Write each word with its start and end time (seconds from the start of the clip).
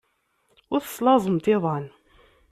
Ur 0.73 0.81
teslaẓemt 0.81 1.45
iḍan. 1.53 1.85